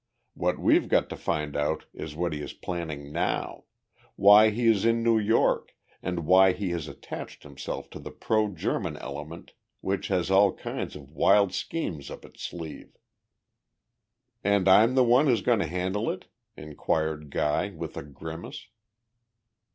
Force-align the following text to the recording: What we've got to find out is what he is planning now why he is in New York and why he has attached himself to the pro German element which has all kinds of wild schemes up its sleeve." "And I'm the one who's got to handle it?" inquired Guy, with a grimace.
What 0.33 0.57
we've 0.57 0.89
got 0.89 1.09
to 1.09 1.15
find 1.15 1.55
out 1.55 1.85
is 1.93 2.15
what 2.15 2.33
he 2.33 2.41
is 2.41 2.53
planning 2.53 3.11
now 3.11 3.65
why 4.15 4.49
he 4.49 4.65
is 4.65 4.83
in 4.83 5.03
New 5.03 5.19
York 5.19 5.73
and 6.01 6.25
why 6.25 6.53
he 6.53 6.71
has 6.71 6.87
attached 6.87 7.43
himself 7.43 7.87
to 7.91 7.99
the 7.99 8.09
pro 8.09 8.47
German 8.47 8.97
element 8.97 9.53
which 9.79 10.07
has 10.07 10.31
all 10.31 10.55
kinds 10.55 10.95
of 10.95 11.11
wild 11.11 11.53
schemes 11.53 12.09
up 12.09 12.25
its 12.25 12.41
sleeve." 12.41 12.97
"And 14.43 14.67
I'm 14.67 14.95
the 14.95 15.03
one 15.03 15.27
who's 15.27 15.43
got 15.43 15.57
to 15.57 15.67
handle 15.67 16.09
it?" 16.09 16.25
inquired 16.57 17.29
Guy, 17.29 17.69
with 17.69 17.95
a 17.95 18.01
grimace. 18.01 18.69